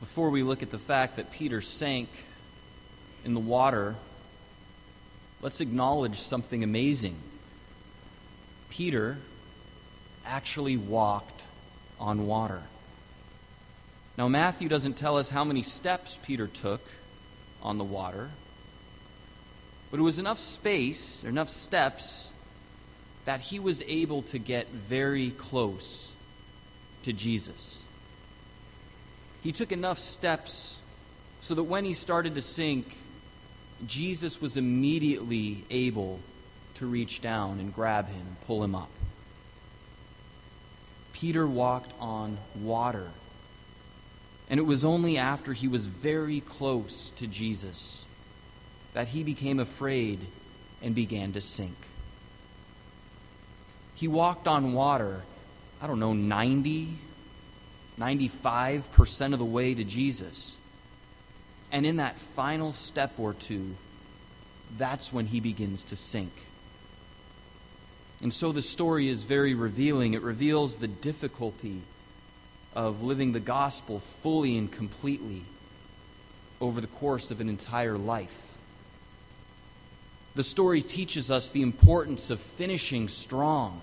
before 0.00 0.30
we 0.30 0.42
look 0.42 0.62
at 0.62 0.70
the 0.70 0.78
fact 0.78 1.16
that 1.16 1.32
Peter 1.32 1.60
sank 1.60 2.08
in 3.24 3.34
the 3.34 3.40
water, 3.40 3.96
let's 5.42 5.60
acknowledge 5.60 6.20
something 6.20 6.62
amazing. 6.62 7.16
Peter 8.68 9.18
actually 10.24 10.76
walked 10.76 11.42
on 11.98 12.26
water. 12.26 12.62
Now, 14.18 14.28
Matthew 14.28 14.68
doesn't 14.68 14.94
tell 14.94 15.18
us 15.18 15.28
how 15.28 15.44
many 15.44 15.62
steps 15.62 16.18
Peter 16.22 16.46
took 16.46 16.80
on 17.62 17.78
the 17.78 17.84
water, 17.84 18.30
but 19.90 20.00
it 20.00 20.02
was 20.02 20.18
enough 20.18 20.40
space, 20.40 21.22
enough 21.24 21.50
steps, 21.50 22.30
that 23.24 23.40
he 23.40 23.58
was 23.58 23.82
able 23.82 24.22
to 24.22 24.38
get 24.38 24.68
very 24.68 25.30
close 25.32 26.10
to 27.02 27.12
Jesus. 27.12 27.82
He 29.46 29.52
took 29.52 29.70
enough 29.70 30.00
steps 30.00 30.76
so 31.40 31.54
that 31.54 31.62
when 31.62 31.84
he 31.84 31.94
started 31.94 32.34
to 32.34 32.42
sink, 32.42 32.96
Jesus 33.86 34.40
was 34.40 34.56
immediately 34.56 35.64
able 35.70 36.18
to 36.78 36.86
reach 36.86 37.22
down 37.22 37.60
and 37.60 37.72
grab 37.72 38.08
him 38.08 38.26
and 38.26 38.40
pull 38.40 38.64
him 38.64 38.74
up. 38.74 38.90
Peter 41.12 41.46
walked 41.46 41.92
on 42.00 42.38
water. 42.56 43.10
And 44.50 44.58
it 44.58 44.64
was 44.64 44.84
only 44.84 45.16
after 45.16 45.52
he 45.52 45.68
was 45.68 45.86
very 45.86 46.40
close 46.40 47.10
to 47.10 47.28
Jesus 47.28 48.04
that 48.94 49.06
he 49.06 49.22
became 49.22 49.60
afraid 49.60 50.26
and 50.82 50.92
began 50.92 51.32
to 51.34 51.40
sink. 51.40 51.76
He 53.94 54.08
walked 54.08 54.48
on 54.48 54.72
water, 54.72 55.22
I 55.80 55.86
don't 55.86 56.00
know, 56.00 56.14
90, 56.14 56.98
95% 57.98 59.32
of 59.32 59.38
the 59.38 59.44
way 59.44 59.74
to 59.74 59.84
Jesus. 59.84 60.56
And 61.72 61.86
in 61.86 61.96
that 61.96 62.18
final 62.18 62.72
step 62.72 63.12
or 63.18 63.34
two, 63.34 63.76
that's 64.76 65.12
when 65.12 65.26
he 65.26 65.40
begins 65.40 65.84
to 65.84 65.96
sink. 65.96 66.32
And 68.22 68.32
so 68.32 68.52
the 68.52 68.62
story 68.62 69.08
is 69.08 69.22
very 69.22 69.54
revealing. 69.54 70.14
It 70.14 70.22
reveals 70.22 70.76
the 70.76 70.88
difficulty 70.88 71.82
of 72.74 73.02
living 73.02 73.32
the 73.32 73.40
gospel 73.40 74.02
fully 74.22 74.56
and 74.56 74.70
completely 74.70 75.42
over 76.60 76.80
the 76.80 76.86
course 76.86 77.30
of 77.30 77.40
an 77.40 77.48
entire 77.48 77.98
life. 77.98 78.42
The 80.34 80.44
story 80.44 80.82
teaches 80.82 81.30
us 81.30 81.50
the 81.50 81.62
importance 81.62 82.28
of 82.28 82.40
finishing 82.40 83.08
strong, 83.08 83.80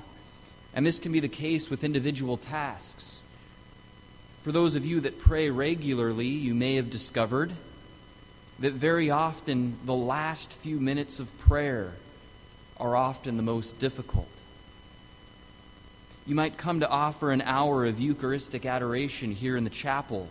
and 0.73 0.86
this 0.86 1.00
can 1.00 1.11
be 1.11 1.20
the 1.20 1.27
case 1.27 1.70
with 1.70 1.83
individual 1.83 2.38
tasks. 2.38 3.20
For 4.44 4.52
those 4.52 4.75
of 4.75 4.86
you 4.86 4.99
that 4.99 5.19
pray 5.19 5.49
regularly, 5.49 6.27
you 6.27 6.53
may 6.53 6.75
have 6.75 6.89
discovered 6.89 7.53
that 8.59 8.73
very 8.73 9.09
often 9.09 9.77
the 9.86 9.94
last 9.94 10.52
few 10.52 10.81
minutes 10.81 11.22
of 11.22 11.39
prayer 11.39 11.94
are 12.77 12.94
often 12.94 13.38
the 13.38 13.44
most 13.44 13.80
difficult. 13.80 14.27
You 16.27 16.36
might 16.36 16.58
come 16.58 16.81
to 16.81 16.89
offer 16.89 17.31
an 17.31 17.41
hour 17.41 17.86
of 17.86 18.02
Eucharistic 18.02 18.66
adoration 18.66 19.31
here 19.31 19.55
in 19.55 19.64
the 19.64 19.69
chapel, 19.69 20.27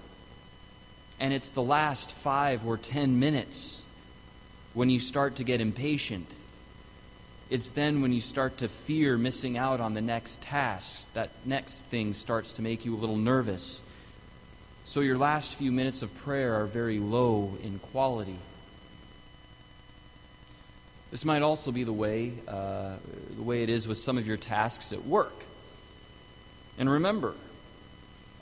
and 1.18 1.32
it's 1.32 1.48
the 1.48 1.62
last 1.62 2.12
five 2.12 2.66
or 2.66 2.76
ten 2.76 3.18
minutes 3.18 3.80
when 4.74 4.90
you 4.90 5.00
start 5.00 5.36
to 5.36 5.44
get 5.44 5.62
impatient. 5.62 6.30
It's 7.48 7.70
then 7.70 8.02
when 8.02 8.12
you 8.12 8.20
start 8.20 8.58
to 8.58 8.68
fear 8.68 9.16
missing 9.16 9.56
out 9.56 9.80
on 9.80 9.94
the 9.94 10.00
next 10.02 10.42
task. 10.42 11.06
That 11.14 11.30
next 11.46 11.80
thing 11.86 12.12
starts 12.12 12.52
to 12.54 12.62
make 12.62 12.84
you 12.84 12.94
a 12.94 13.00
little 13.00 13.16
nervous. 13.16 13.80
So 14.84 15.00
your 15.00 15.16
last 15.16 15.54
few 15.54 15.72
minutes 15.72 16.02
of 16.02 16.14
prayer 16.18 16.54
are 16.54 16.66
very 16.66 16.98
low 16.98 17.56
in 17.62 17.78
quality. 17.78 18.38
This 21.10 21.24
might 21.24 21.42
also 21.42 21.70
be 21.70 21.84
the 21.84 21.92
way, 21.92 22.32
uh, 22.48 22.96
the 23.36 23.42
way 23.42 23.62
it 23.62 23.68
is 23.68 23.86
with 23.86 23.98
some 23.98 24.18
of 24.18 24.26
your 24.26 24.36
tasks 24.36 24.92
at 24.92 25.04
work. 25.06 25.44
And 26.78 26.90
remember, 26.90 27.34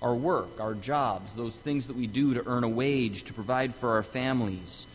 our 0.00 0.14
work, 0.14 0.60
our 0.60 0.74
jobs, 0.74 1.32
those 1.34 1.56
things 1.56 1.88
that 1.88 1.96
we 1.96 2.06
do 2.06 2.34
to 2.34 2.46
earn 2.46 2.64
a 2.64 2.68
wage, 2.68 3.24
to 3.24 3.32
provide 3.32 3.74
for 3.74 3.90
our 3.90 4.02
families, 4.02 4.86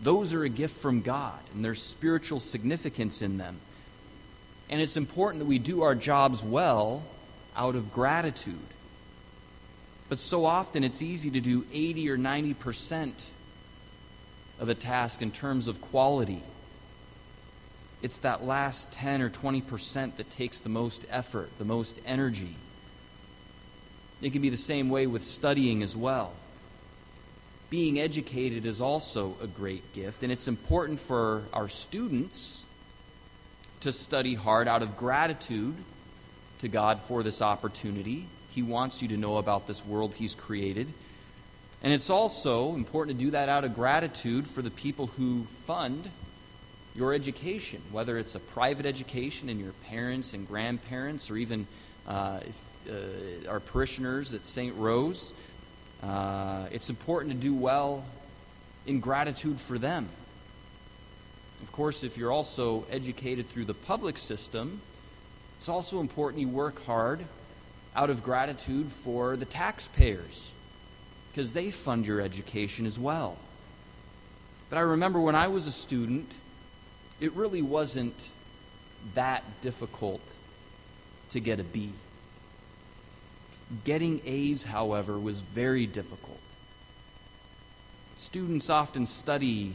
those 0.00 0.32
are 0.32 0.44
a 0.44 0.48
gift 0.48 0.80
from 0.80 1.02
God, 1.02 1.38
and 1.54 1.64
there's 1.64 1.82
spiritual 1.82 2.40
significance 2.40 3.20
in 3.22 3.36
them. 3.36 3.58
And 4.70 4.80
it's 4.80 4.96
important 4.96 5.40
that 5.40 5.48
we 5.48 5.58
do 5.58 5.82
our 5.82 5.94
jobs 5.94 6.42
well 6.42 7.02
out 7.56 7.74
of 7.74 7.92
gratitude. 7.92 8.58
But 10.08 10.18
so 10.18 10.44
often 10.44 10.84
it's 10.84 11.02
easy 11.02 11.30
to 11.30 11.40
do 11.40 11.66
80 11.72 12.10
or 12.10 12.16
90 12.16 12.54
percent 12.54 13.14
of 14.58 14.68
a 14.68 14.74
task 14.74 15.22
in 15.22 15.30
terms 15.30 15.66
of 15.66 15.80
quality. 15.80 16.42
It's 18.00 18.18
that 18.18 18.44
last 18.44 18.92
10 18.92 19.22
or 19.22 19.30
20% 19.30 20.16
that 20.16 20.30
takes 20.30 20.58
the 20.58 20.68
most 20.68 21.04
effort, 21.10 21.50
the 21.58 21.64
most 21.64 21.98
energy. 22.06 22.54
It 24.20 24.32
can 24.32 24.42
be 24.42 24.50
the 24.50 24.56
same 24.56 24.88
way 24.88 25.06
with 25.06 25.24
studying 25.24 25.82
as 25.82 25.96
well. 25.96 26.32
Being 27.70 28.00
educated 28.00 28.66
is 28.66 28.80
also 28.80 29.36
a 29.42 29.46
great 29.46 29.92
gift, 29.92 30.22
and 30.22 30.32
it's 30.32 30.48
important 30.48 31.00
for 31.00 31.44
our 31.52 31.68
students 31.68 32.62
to 33.80 33.92
study 33.92 34.34
hard 34.34 34.66
out 34.66 34.82
of 34.82 34.96
gratitude 34.96 35.76
to 36.60 36.68
God 36.68 37.00
for 37.06 37.22
this 37.22 37.42
opportunity. 37.42 38.26
He 38.50 38.62
wants 38.62 39.02
you 39.02 39.08
to 39.08 39.16
know 39.16 39.36
about 39.36 39.66
this 39.66 39.84
world 39.84 40.14
He's 40.14 40.34
created. 40.34 40.88
And 41.82 41.92
it's 41.92 42.10
also 42.10 42.74
important 42.74 43.18
to 43.18 43.24
do 43.24 43.30
that 43.30 43.48
out 43.48 43.64
of 43.64 43.74
gratitude 43.74 44.48
for 44.48 44.62
the 44.62 44.70
people 44.70 45.06
who 45.06 45.46
fund 45.66 46.10
your 46.94 47.14
education, 47.14 47.80
whether 47.92 48.18
it's 48.18 48.34
a 48.34 48.40
private 48.40 48.84
education 48.84 49.48
and 49.48 49.60
your 49.60 49.72
parents 49.88 50.32
and 50.32 50.48
grandparents, 50.48 51.30
or 51.30 51.36
even 51.36 51.66
uh, 52.08 52.40
if, 52.42 52.56
uh, 52.90 53.48
our 53.48 53.60
parishioners 53.60 54.34
at 54.34 54.44
St. 54.44 54.74
Rose. 54.74 55.32
Uh, 56.02 56.66
it's 56.72 56.88
important 56.88 57.32
to 57.32 57.38
do 57.38 57.54
well 57.54 58.04
in 58.86 58.98
gratitude 58.98 59.60
for 59.60 59.78
them. 59.78 60.08
Of 61.62 61.70
course, 61.70 62.02
if 62.02 62.16
you're 62.16 62.32
also 62.32 62.86
educated 62.90 63.48
through 63.48 63.66
the 63.66 63.74
public 63.74 64.18
system, 64.18 64.80
it's 65.58 65.68
also 65.68 66.00
important 66.00 66.40
you 66.40 66.48
work 66.48 66.84
hard 66.84 67.24
out 67.98 68.10
of 68.10 68.22
gratitude 68.22 68.92
for 69.02 69.36
the 69.36 69.44
taxpayers 69.44 70.52
because 71.32 71.52
they 71.52 71.68
fund 71.68 72.06
your 72.06 72.20
education 72.20 72.86
as 72.86 72.96
well. 72.96 73.36
But 74.70 74.76
I 74.76 74.82
remember 74.82 75.20
when 75.20 75.34
I 75.34 75.48
was 75.48 75.66
a 75.66 75.72
student, 75.72 76.30
it 77.18 77.32
really 77.32 77.60
wasn't 77.60 78.14
that 79.14 79.42
difficult 79.62 80.20
to 81.30 81.40
get 81.40 81.58
a 81.58 81.64
B. 81.64 81.90
Getting 83.82 84.20
A's, 84.24 84.62
however, 84.62 85.18
was 85.18 85.40
very 85.40 85.84
difficult. 85.86 86.38
Students 88.16 88.70
often 88.70 89.06
study 89.06 89.72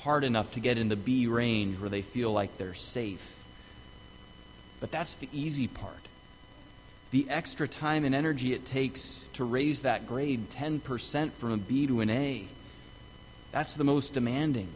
hard 0.00 0.24
enough 0.24 0.50
to 0.52 0.60
get 0.60 0.76
in 0.76 0.88
the 0.88 0.96
B 0.96 1.28
range 1.28 1.78
where 1.78 1.88
they 1.88 2.02
feel 2.02 2.32
like 2.32 2.58
they're 2.58 2.74
safe. 2.74 3.36
But 4.80 4.90
that's 4.90 5.14
the 5.14 5.28
easy 5.32 5.68
part 5.68 6.09
the 7.10 7.28
extra 7.28 7.66
time 7.66 8.04
and 8.04 8.14
energy 8.14 8.52
it 8.52 8.64
takes 8.64 9.20
to 9.32 9.44
raise 9.44 9.82
that 9.82 10.06
grade 10.06 10.50
10% 10.50 11.32
from 11.32 11.52
a 11.52 11.56
B 11.56 11.86
to 11.86 12.00
an 12.00 12.10
A. 12.10 12.46
That's 13.50 13.74
the 13.74 13.84
most 13.84 14.14
demanding. 14.14 14.68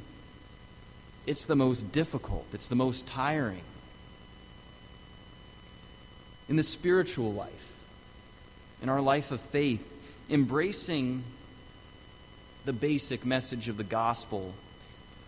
It's 1.26 1.46
the 1.46 1.54
most 1.54 1.92
difficult. 1.92 2.46
It's 2.52 2.66
the 2.66 2.74
most 2.74 3.06
tiring. 3.06 3.62
In 6.48 6.56
the 6.56 6.62
spiritual 6.62 7.32
life, 7.32 7.72
in 8.82 8.88
our 8.88 9.00
life 9.00 9.30
of 9.30 9.40
faith, 9.40 9.90
embracing 10.28 11.22
the 12.64 12.72
basic 12.72 13.24
message 13.24 13.68
of 13.68 13.76
the 13.76 13.84
gospel, 13.84 14.52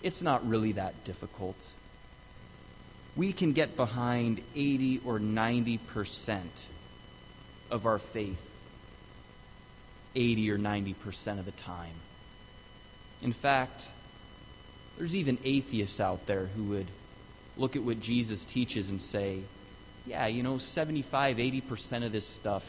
it's 0.02 0.23
not 0.23 0.47
really 0.47 0.73
that 0.73 1.05
difficult. 1.05 1.56
We 3.14 3.32
can 3.32 3.52
get 3.52 3.76
behind 3.76 4.43
80 4.55 5.00
or 5.06 5.19
90 5.19 5.79
percent 5.79 6.52
of 7.70 7.86
our 7.86 7.98
faith 7.98 8.40
80 10.14 10.50
or 10.50 10.58
90% 10.58 11.38
of 11.38 11.44
the 11.44 11.50
time. 11.52 11.92
In 13.22 13.32
fact, 13.32 13.82
there's 14.96 15.14
even 15.14 15.38
atheists 15.44 16.00
out 16.00 16.26
there 16.26 16.46
who 16.56 16.64
would 16.64 16.86
look 17.56 17.76
at 17.76 17.82
what 17.82 18.00
Jesus 18.00 18.44
teaches 18.44 18.90
and 18.90 19.00
say, 19.00 19.40
yeah, 20.06 20.26
you 20.26 20.42
know, 20.42 20.58
75, 20.58 21.36
80% 21.36 22.04
of 22.04 22.12
this 22.12 22.26
stuff 22.26 22.64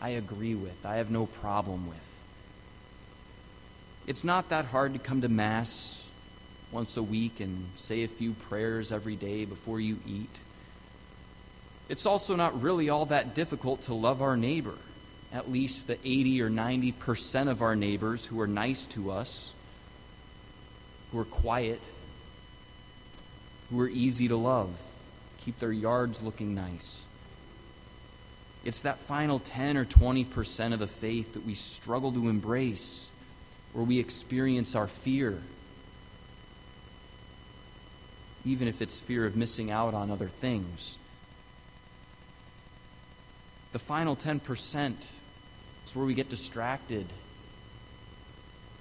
I 0.00 0.10
agree 0.10 0.54
with, 0.54 0.84
I 0.84 0.96
have 0.96 1.10
no 1.10 1.26
problem 1.26 1.88
with. 1.88 1.98
It's 4.06 4.24
not 4.24 4.48
that 4.48 4.64
hard 4.66 4.94
to 4.94 4.98
come 4.98 5.20
to 5.20 5.28
Mass 5.28 6.00
once 6.72 6.96
a 6.96 7.02
week 7.02 7.38
and 7.38 7.68
say 7.76 8.02
a 8.02 8.08
few 8.08 8.32
prayers 8.32 8.90
every 8.90 9.14
day 9.14 9.44
before 9.44 9.78
you 9.78 9.98
eat. 10.06 10.40
It's 11.92 12.06
also 12.06 12.36
not 12.36 12.62
really 12.62 12.88
all 12.88 13.04
that 13.04 13.34
difficult 13.34 13.82
to 13.82 13.92
love 13.92 14.22
our 14.22 14.34
neighbor. 14.34 14.78
at 15.30 15.50
least 15.50 15.86
the 15.86 15.98
80 16.06 16.42
or 16.42 16.50
90% 16.50 17.48
of 17.48 17.62
our 17.62 17.74
neighbors 17.74 18.26
who 18.26 18.38
are 18.40 18.46
nice 18.46 18.84
to 18.86 19.10
us, 19.10 19.52
who 21.10 21.18
are 21.18 21.24
quiet, 21.24 21.80
who 23.70 23.80
are 23.80 23.88
easy 23.88 24.28
to 24.28 24.36
love, 24.36 24.70
keep 25.38 25.58
their 25.58 25.72
yards 25.72 26.20
looking 26.20 26.54
nice. 26.54 27.00
It's 28.62 28.82
that 28.82 28.98
final 28.98 29.38
10 29.38 29.78
or 29.78 29.86
20% 29.86 30.74
of 30.74 30.78
the 30.78 30.86
faith 30.86 31.32
that 31.32 31.46
we 31.46 31.54
struggle 31.54 32.12
to 32.12 32.28
embrace, 32.28 33.06
where 33.72 33.84
we 33.84 33.98
experience 33.98 34.74
our 34.74 34.86
fear, 34.86 35.42
even 38.44 38.68
if 38.68 38.82
it's 38.82 39.00
fear 39.00 39.24
of 39.24 39.34
missing 39.34 39.70
out 39.70 39.94
on 39.94 40.10
other 40.10 40.28
things. 40.28 40.98
The 43.72 43.78
final 43.78 44.14
10% 44.14 44.94
is 45.86 45.96
where 45.96 46.04
we 46.04 46.14
get 46.14 46.28
distracted. 46.28 47.06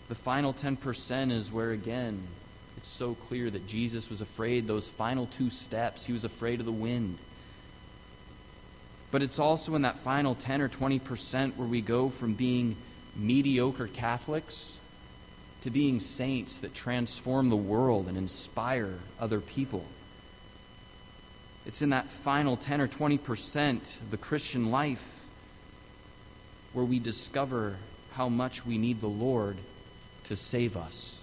The 0.09 0.15
final 0.15 0.53
10% 0.53 1.31
is 1.31 1.51
where, 1.51 1.71
again, 1.71 2.27
it's 2.75 2.89
so 2.89 3.15
clear 3.15 3.49
that 3.49 3.67
Jesus 3.67 4.09
was 4.09 4.19
afraid 4.19 4.67
those 4.67 4.89
final 4.89 5.27
two 5.27 5.49
steps. 5.49 6.05
He 6.05 6.13
was 6.13 6.23
afraid 6.23 6.59
of 6.59 6.65
the 6.65 6.71
wind. 6.71 7.19
But 9.11 9.21
it's 9.21 9.39
also 9.39 9.75
in 9.75 9.83
that 9.83 9.99
final 9.99 10.35
10 10.35 10.61
or 10.61 10.69
20% 10.69 11.55
where 11.55 11.67
we 11.67 11.81
go 11.81 12.09
from 12.09 12.33
being 12.33 12.75
mediocre 13.15 13.87
Catholics 13.87 14.71
to 15.61 15.69
being 15.69 15.99
saints 15.99 16.57
that 16.59 16.73
transform 16.73 17.49
the 17.49 17.55
world 17.55 18.07
and 18.07 18.17
inspire 18.17 18.99
other 19.19 19.39
people. 19.39 19.85
It's 21.65 21.81
in 21.81 21.89
that 21.89 22.09
final 22.09 22.57
10 22.57 22.81
or 22.81 22.87
20% 22.87 23.75
of 23.75 24.11
the 24.11 24.17
Christian 24.17 24.71
life 24.71 25.21
where 26.73 26.85
we 26.85 26.99
discover 26.99 27.77
how 28.13 28.29
much 28.29 28.65
we 28.65 28.77
need 28.77 29.01
the 29.01 29.07
Lord 29.07 29.57
to 30.25 30.35
save 30.35 30.75
us. 30.75 31.17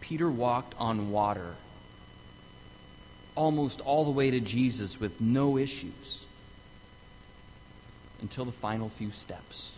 Peter 0.00 0.30
walked 0.30 0.74
on 0.78 1.10
water 1.10 1.56
almost 3.34 3.80
all 3.80 4.04
the 4.04 4.10
way 4.10 4.30
to 4.30 4.40
Jesus 4.40 5.00
with 5.00 5.20
no 5.20 5.58
issues 5.58 6.24
until 8.20 8.44
the 8.44 8.52
final 8.52 8.88
few 8.88 9.10
steps. 9.10 9.72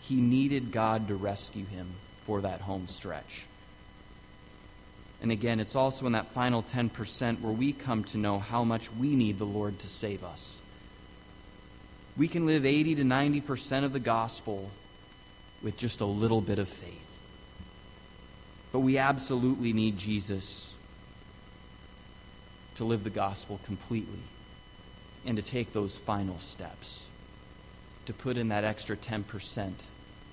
He 0.00 0.16
needed 0.16 0.72
God 0.72 1.08
to 1.08 1.14
rescue 1.14 1.64
him 1.64 1.94
for 2.26 2.40
that 2.40 2.62
home 2.62 2.88
stretch. 2.88 3.46
And 5.24 5.32
again, 5.32 5.58
it's 5.58 5.74
also 5.74 6.04
in 6.04 6.12
that 6.12 6.34
final 6.34 6.62
10% 6.62 7.40
where 7.40 7.50
we 7.50 7.72
come 7.72 8.04
to 8.04 8.18
know 8.18 8.38
how 8.38 8.62
much 8.62 8.92
we 8.92 9.16
need 9.16 9.38
the 9.38 9.46
Lord 9.46 9.78
to 9.78 9.88
save 9.88 10.22
us. 10.22 10.58
We 12.14 12.28
can 12.28 12.44
live 12.44 12.66
80 12.66 12.96
to 12.96 13.04
90% 13.04 13.84
of 13.84 13.94
the 13.94 14.00
gospel 14.00 14.70
with 15.62 15.78
just 15.78 16.02
a 16.02 16.04
little 16.04 16.42
bit 16.42 16.58
of 16.58 16.68
faith. 16.68 17.00
But 18.70 18.80
we 18.80 18.98
absolutely 18.98 19.72
need 19.72 19.96
Jesus 19.96 20.68
to 22.74 22.84
live 22.84 23.02
the 23.02 23.08
gospel 23.08 23.60
completely 23.64 24.24
and 25.24 25.38
to 25.38 25.42
take 25.42 25.72
those 25.72 25.96
final 25.96 26.38
steps, 26.38 27.00
to 28.04 28.12
put 28.12 28.36
in 28.36 28.48
that 28.48 28.64
extra 28.64 28.94
10% 28.94 29.72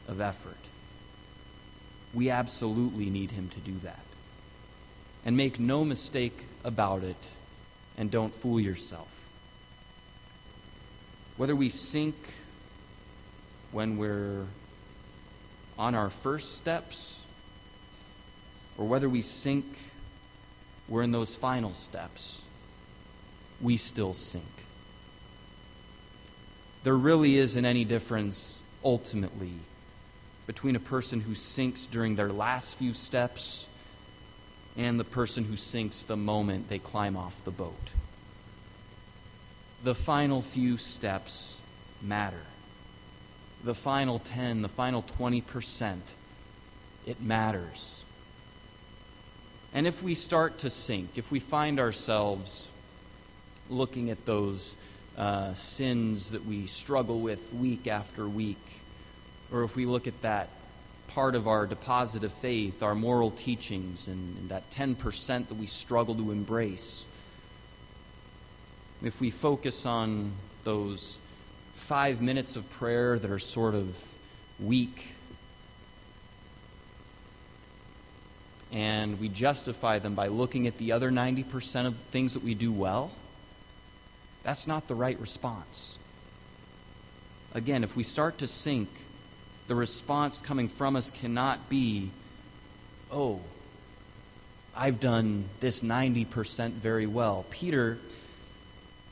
of 0.09 0.19
effort. 0.19 0.57
We 2.13 2.29
absolutely 2.29 3.09
need 3.09 3.31
him 3.31 3.47
to 3.47 3.59
do 3.61 3.79
that. 3.83 4.01
And 5.23 5.37
make 5.37 5.59
no 5.59 5.85
mistake 5.85 6.45
about 6.63 7.03
it, 7.03 7.15
and 7.97 8.09
don't 8.09 8.33
fool 8.33 8.59
yourself. 8.59 9.07
Whether 11.37 11.55
we 11.55 11.69
sink 11.69 12.15
when 13.71 13.97
we're 13.97 14.45
on 15.77 15.95
our 15.95 16.09
first 16.09 16.55
steps, 16.55 17.15
or 18.77 18.87
whether 18.87 19.07
we 19.07 19.21
sink 19.21 19.65
we're 20.87 21.03
in 21.03 21.11
those 21.11 21.35
final 21.35 21.73
steps, 21.73 22.41
we 23.61 23.77
still 23.77 24.13
sink. 24.13 24.43
There 26.83 26.97
really 26.97 27.37
isn't 27.37 27.63
any 27.63 27.85
difference, 27.85 28.57
ultimately, 28.83 29.53
between 30.47 30.75
a 30.75 30.79
person 30.79 31.21
who 31.21 31.35
sinks 31.35 31.85
during 31.85 32.15
their 32.15 32.31
last 32.31 32.75
few 32.75 32.93
steps 32.93 33.67
and 34.77 34.99
the 34.99 35.03
person 35.03 35.43
who 35.45 35.57
sinks 35.57 36.01
the 36.01 36.17
moment 36.17 36.69
they 36.69 36.79
climb 36.79 37.17
off 37.17 37.35
the 37.43 37.51
boat. 37.51 37.89
The 39.83 39.95
final 39.95 40.41
few 40.41 40.77
steps 40.77 41.57
matter. 42.01 42.43
The 43.63 43.75
final 43.75 44.19
10, 44.19 44.61
the 44.61 44.69
final 44.69 45.03
20%, 45.19 45.99
it 47.05 47.21
matters. 47.21 48.01
And 49.73 49.87
if 49.87 50.03
we 50.03 50.15
start 50.15 50.59
to 50.59 50.69
sink, 50.69 51.11
if 51.17 51.31
we 51.31 51.39
find 51.39 51.79
ourselves 51.79 52.67
looking 53.69 54.09
at 54.09 54.25
those 54.25 54.75
uh, 55.17 55.53
sins 55.53 56.31
that 56.31 56.45
we 56.45 56.67
struggle 56.67 57.19
with 57.19 57.53
week 57.53 57.87
after 57.87 58.27
week, 58.27 58.81
or 59.51 59.63
if 59.63 59.75
we 59.75 59.85
look 59.85 60.07
at 60.07 60.21
that 60.21 60.49
part 61.13 61.35
of 61.35 61.47
our 61.47 61.65
deposit 61.65 62.23
of 62.23 62.31
faith, 62.33 62.81
our 62.81 62.95
moral 62.95 63.31
teachings, 63.31 64.07
and, 64.07 64.37
and 64.37 64.49
that 64.49 64.69
10% 64.71 65.47
that 65.47 65.55
we 65.55 65.67
struggle 65.67 66.15
to 66.15 66.31
embrace, 66.31 67.05
if 69.03 69.19
we 69.19 69.29
focus 69.29 69.85
on 69.85 70.31
those 70.63 71.17
five 71.75 72.21
minutes 72.21 72.55
of 72.55 72.69
prayer 72.71 73.19
that 73.19 73.29
are 73.29 73.39
sort 73.39 73.75
of 73.75 73.95
weak 74.59 75.07
and 78.71 79.19
we 79.19 79.27
justify 79.27 79.99
them 79.99 80.15
by 80.15 80.27
looking 80.27 80.65
at 80.65 80.77
the 80.77 80.93
other 80.93 81.11
90% 81.11 81.87
of 81.87 81.95
things 82.11 82.33
that 82.33 82.43
we 82.43 82.53
do 82.53 82.71
well, 82.71 83.11
that's 84.43 84.65
not 84.65 84.87
the 84.87 84.95
right 84.95 85.19
response. 85.19 85.97
Again, 87.53 87.83
if 87.83 87.97
we 87.97 88.03
start 88.03 88.37
to 88.37 88.47
sink, 88.47 88.89
the 89.71 89.75
response 89.75 90.41
coming 90.41 90.67
from 90.67 90.97
us 90.97 91.09
cannot 91.11 91.69
be, 91.69 92.11
oh, 93.09 93.39
I've 94.75 94.99
done 94.99 95.45
this 95.61 95.81
90% 95.81 96.71
very 96.71 97.07
well. 97.07 97.45
Peter 97.51 97.97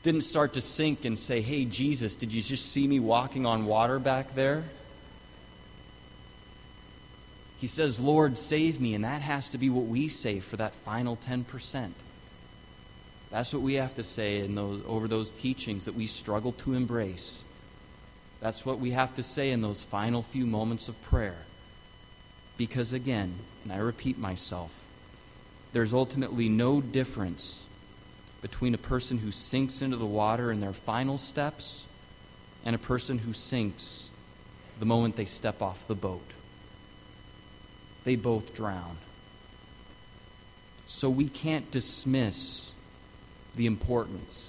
didn't 0.02 0.20
start 0.20 0.52
to 0.52 0.60
sink 0.60 1.06
and 1.06 1.18
say, 1.18 1.40
hey, 1.40 1.64
Jesus, 1.64 2.14
did 2.14 2.30
you 2.30 2.42
just 2.42 2.72
see 2.72 2.86
me 2.86 3.00
walking 3.00 3.46
on 3.46 3.64
water 3.64 3.98
back 3.98 4.34
there? 4.34 4.64
He 7.56 7.66
says, 7.66 7.98
Lord, 7.98 8.36
save 8.36 8.82
me. 8.82 8.94
And 8.94 9.04
that 9.04 9.22
has 9.22 9.48
to 9.48 9.56
be 9.56 9.70
what 9.70 9.86
we 9.86 10.10
say 10.10 10.40
for 10.40 10.58
that 10.58 10.74
final 10.84 11.16
10%. 11.26 11.92
That's 13.30 13.54
what 13.54 13.62
we 13.62 13.76
have 13.76 13.94
to 13.94 14.04
say 14.04 14.40
in 14.40 14.56
those, 14.56 14.82
over 14.86 15.08
those 15.08 15.30
teachings 15.30 15.86
that 15.86 15.94
we 15.94 16.06
struggle 16.06 16.52
to 16.52 16.74
embrace. 16.74 17.44
That's 18.40 18.64
what 18.64 18.78
we 18.78 18.92
have 18.92 19.14
to 19.16 19.22
say 19.22 19.50
in 19.50 19.60
those 19.60 19.82
final 19.82 20.22
few 20.22 20.46
moments 20.46 20.88
of 20.88 21.00
prayer. 21.02 21.36
Because 22.56 22.92
again, 22.92 23.34
and 23.64 23.72
I 23.72 23.76
repeat 23.76 24.18
myself, 24.18 24.72
there's 25.72 25.94
ultimately 25.94 26.48
no 26.48 26.80
difference 26.80 27.62
between 28.42 28.74
a 28.74 28.78
person 28.78 29.18
who 29.18 29.30
sinks 29.30 29.82
into 29.82 29.96
the 29.96 30.06
water 30.06 30.50
in 30.50 30.60
their 30.60 30.72
final 30.72 31.18
steps 31.18 31.84
and 32.64 32.74
a 32.74 32.78
person 32.78 33.18
who 33.18 33.32
sinks 33.32 34.08
the 34.78 34.86
moment 34.86 35.16
they 35.16 35.26
step 35.26 35.60
off 35.60 35.86
the 35.86 35.94
boat 35.94 36.32
they 38.04 38.16
both 38.16 38.54
drown. 38.54 38.96
So 40.86 41.08
we 41.08 41.28
can't 41.28 41.70
dismiss 41.70 42.70
the 43.54 43.66
importance 43.66 44.48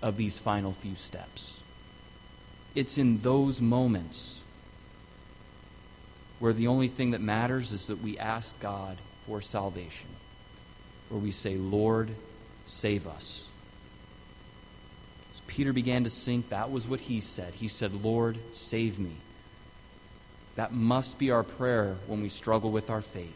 of 0.00 0.16
these 0.16 0.38
final 0.38 0.72
few 0.72 0.94
steps. 0.94 1.58
It's 2.74 2.98
in 2.98 3.20
those 3.20 3.60
moments 3.60 4.38
where 6.38 6.52
the 6.52 6.66
only 6.66 6.88
thing 6.88 7.12
that 7.12 7.20
matters 7.20 7.72
is 7.72 7.86
that 7.86 8.02
we 8.02 8.18
ask 8.18 8.58
God 8.60 8.98
for 9.26 9.40
salvation, 9.40 10.08
where 11.08 11.20
we 11.20 11.30
say, 11.30 11.56
Lord, 11.56 12.10
save 12.66 13.06
us. 13.06 13.46
As 15.30 15.40
Peter 15.46 15.72
began 15.72 16.04
to 16.04 16.10
sink, 16.10 16.48
that 16.48 16.70
was 16.70 16.88
what 16.88 17.00
he 17.00 17.20
said. 17.20 17.54
He 17.54 17.68
said, 17.68 17.92
Lord, 18.02 18.38
save 18.52 18.98
me. 18.98 19.16
That 20.56 20.72
must 20.72 21.18
be 21.18 21.30
our 21.30 21.42
prayer 21.42 21.96
when 22.06 22.22
we 22.22 22.28
struggle 22.28 22.70
with 22.70 22.90
our 22.90 23.02
faith. 23.02 23.32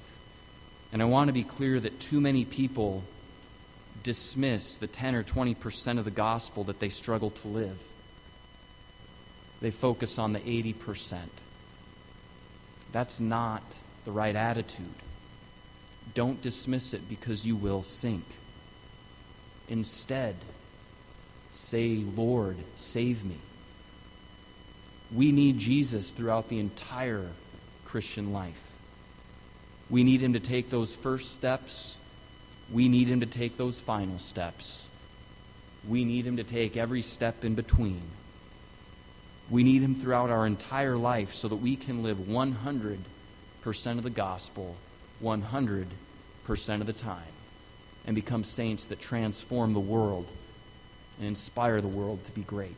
And 0.92 1.00
I 1.00 1.06
want 1.06 1.28
to 1.28 1.32
be 1.32 1.44
clear 1.44 1.78
that 1.80 2.00
too 2.00 2.20
many 2.20 2.44
people 2.44 3.04
dismiss 4.02 4.76
the 4.76 4.86
10 4.86 5.14
or 5.14 5.22
20% 5.22 5.98
of 5.98 6.04
the 6.04 6.10
gospel 6.10 6.64
that 6.64 6.80
they 6.80 6.88
struggle 6.88 7.30
to 7.30 7.48
live. 7.48 7.78
They 9.66 9.72
focus 9.72 10.16
on 10.16 10.32
the 10.32 10.38
80%. 10.38 11.18
That's 12.92 13.18
not 13.18 13.64
the 14.04 14.12
right 14.12 14.36
attitude. 14.36 14.94
Don't 16.14 16.40
dismiss 16.40 16.94
it 16.94 17.08
because 17.08 17.44
you 17.44 17.56
will 17.56 17.82
sink. 17.82 18.22
Instead, 19.68 20.36
say, 21.52 21.96
Lord, 21.96 22.58
save 22.76 23.24
me. 23.24 23.38
We 25.12 25.32
need 25.32 25.58
Jesus 25.58 26.12
throughout 26.12 26.48
the 26.48 26.60
entire 26.60 27.30
Christian 27.86 28.32
life. 28.32 28.62
We 29.90 30.04
need 30.04 30.22
him 30.22 30.34
to 30.34 30.38
take 30.38 30.70
those 30.70 30.94
first 30.94 31.32
steps. 31.32 31.96
We 32.72 32.88
need 32.88 33.08
him 33.08 33.18
to 33.18 33.26
take 33.26 33.56
those 33.56 33.80
final 33.80 34.20
steps. 34.20 34.84
We 35.88 36.04
need 36.04 36.24
him 36.24 36.36
to 36.36 36.44
take 36.44 36.76
every 36.76 37.02
step 37.02 37.44
in 37.44 37.56
between. 37.56 38.02
We 39.50 39.62
need 39.62 39.82
him 39.82 39.94
throughout 39.94 40.30
our 40.30 40.46
entire 40.46 40.96
life 40.96 41.34
so 41.34 41.48
that 41.48 41.56
we 41.56 41.76
can 41.76 42.02
live 42.02 42.18
100% 42.18 42.98
of 43.64 44.02
the 44.02 44.10
gospel 44.10 44.76
100% 45.22 45.86
of 46.80 46.86
the 46.86 46.92
time 46.92 47.22
and 48.06 48.14
become 48.14 48.44
saints 48.44 48.84
that 48.84 49.00
transform 49.00 49.72
the 49.72 49.80
world 49.80 50.28
and 51.18 51.28
inspire 51.28 51.80
the 51.80 51.88
world 51.88 52.24
to 52.26 52.32
be 52.32 52.42
great. 52.42 52.76